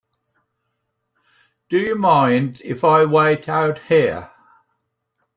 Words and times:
Do 1.69 1.77
you 1.77 1.93
mind 1.95 2.59
if 2.65 2.83
I 2.83 3.05
wait 3.05 3.47
out 3.47 3.77
here? 3.81 4.31